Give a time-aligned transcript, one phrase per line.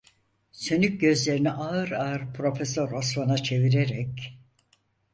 [0.51, 4.39] Sönük gözlerini ağır ağır Profesör Osman'a çevirerek: